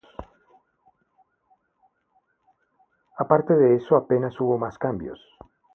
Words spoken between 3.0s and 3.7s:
A parte